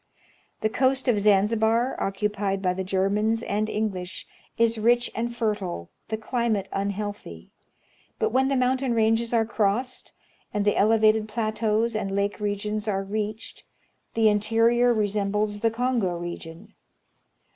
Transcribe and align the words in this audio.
The 0.61 0.69
coast 0.69 1.07
of 1.07 1.19
Zanzibar, 1.19 1.95
occupied 2.01 2.59
by 2.59 2.73
the 2.73 2.83
Germans 2.83 3.43
and 3.43 3.69
English, 3.69 4.25
is 4.57 4.79
rich 4.79 5.11
and 5.13 5.31
fertile, 5.35 5.91
the 6.07 6.17
climate 6.17 6.67
unhealthy; 6.73 7.51
but 8.17 8.31
when 8.31 8.47
the 8.47 8.55
mountain 8.55 8.95
ranges 8.95 9.31
are 9.31 9.45
crossed, 9.45 10.13
and 10.55 10.65
the 10.65 10.75
elevated 10.75 11.27
plateaus 11.27 11.95
and 11.95 12.15
lake 12.15 12.39
regions 12.39 12.87
are 12.87 13.03
reached, 13.03 13.63
the 14.15 14.27
interior 14.27 14.91
resembles 14.91 15.59
the 15.59 15.69
Kongo 15.69 16.17
region. 16.17 16.73